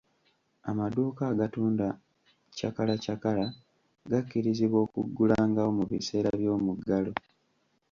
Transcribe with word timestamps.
Amaduuka 0.69 1.23
agatunda 1.33 1.87
chakalachakala 2.57 3.45
gakkirizibwa 4.09 4.77
okuggulangawo 4.85 5.69
mu 5.77 5.83
biseera 5.91 6.29
by'omuggalo. 6.39 7.13